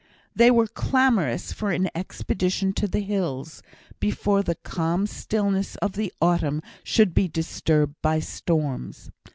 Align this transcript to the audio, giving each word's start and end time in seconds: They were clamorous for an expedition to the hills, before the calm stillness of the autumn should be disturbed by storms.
They 0.35 0.49
were 0.49 0.65
clamorous 0.65 1.53
for 1.53 1.69
an 1.71 1.87
expedition 1.93 2.73
to 2.73 2.87
the 2.87 3.01
hills, 3.01 3.61
before 3.99 4.41
the 4.41 4.55
calm 4.55 5.05
stillness 5.05 5.75
of 5.75 5.91
the 5.93 6.11
autumn 6.19 6.63
should 6.83 7.13
be 7.13 7.27
disturbed 7.27 7.93
by 8.01 8.17
storms. 8.21 9.11